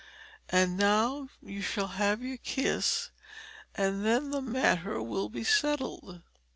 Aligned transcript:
And 0.49 0.77
now 0.77 1.29
you 1.43 1.61
shall 1.61 1.85
have 1.89 2.23
your 2.23 2.37
kiss, 2.37 3.11
and 3.75 4.03
then 4.03 4.31
the 4.31 4.41
matter 4.41 4.99
will 4.99 5.29
be 5.29 5.43
settled." 5.43 6.23